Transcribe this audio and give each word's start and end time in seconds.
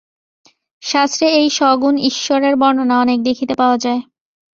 শাস্ত্রে 0.83 1.27
এই 1.39 1.47
সগুণ 1.57 1.95
ঈশ্বরের 2.09 2.53
বর্ণনা 2.57 2.95
অনেক 2.99 3.19
দেখিতে 3.23 3.53
পাওয়া 3.55 3.77
যায়। 3.77 4.01